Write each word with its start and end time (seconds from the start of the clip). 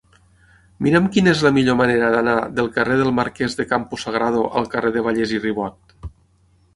Mira'm 0.85 1.09
quina 1.17 1.29
és 1.33 1.41
la 1.47 1.51
millor 1.57 1.75
manera 1.81 2.07
d'anar 2.15 2.33
del 2.59 2.69
carrer 2.77 2.97
del 3.01 3.13
Marquès 3.19 3.57
de 3.59 3.65
Campo 3.73 3.99
Sagrado 4.05 4.41
al 4.63 4.65
carrer 4.77 4.91
de 4.97 5.05
Vallès 5.09 5.35
i 5.37 5.43
Ribot. 5.45 5.95